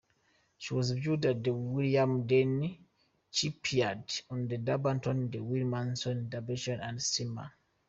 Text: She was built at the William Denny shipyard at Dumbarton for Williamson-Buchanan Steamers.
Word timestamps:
She 0.57 0.73
was 0.73 0.93
built 0.93 1.25
at 1.25 1.43
the 1.43 1.53
William 1.53 2.25
Denny 2.25 2.81
shipyard 3.29 4.11
at 4.31 4.65
Dumbarton 4.65 5.31
for 5.31 5.43
Williamson-Buchanan 5.43 6.99
Steamers. 6.99 7.51